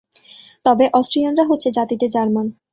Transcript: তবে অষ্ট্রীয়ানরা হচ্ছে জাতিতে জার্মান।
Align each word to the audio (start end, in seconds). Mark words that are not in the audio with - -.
তবে 0.65 0.85
অষ্ট্রীয়ানরা 0.93 1.43
হচ্ছে 1.45 1.69
জাতিতে 1.71 2.05
জার্মান। 2.07 2.47